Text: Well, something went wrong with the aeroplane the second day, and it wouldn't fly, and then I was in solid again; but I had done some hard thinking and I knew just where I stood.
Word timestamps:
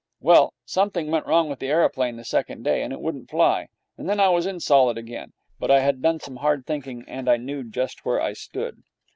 Well, 0.19 0.55
something 0.65 1.11
went 1.11 1.27
wrong 1.27 1.47
with 1.47 1.59
the 1.59 1.67
aeroplane 1.69 2.15
the 2.15 2.25
second 2.25 2.63
day, 2.63 2.81
and 2.81 2.91
it 2.91 2.99
wouldn't 3.01 3.29
fly, 3.29 3.67
and 3.99 4.09
then 4.09 4.19
I 4.19 4.29
was 4.29 4.47
in 4.47 4.59
solid 4.59 4.97
again; 4.97 5.31
but 5.59 5.69
I 5.69 5.81
had 5.81 6.01
done 6.01 6.19
some 6.19 6.37
hard 6.37 6.65
thinking 6.65 7.05
and 7.07 7.29
I 7.29 7.37
knew 7.37 7.61
just 7.63 8.03
where 8.03 8.19
I 8.19 8.33
stood. 8.33 8.81